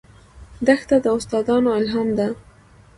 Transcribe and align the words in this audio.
دښته 0.65 0.95
د 1.01 1.03
داستانونو 1.05 1.69
الهام 1.79 2.09
ده. 2.17 2.27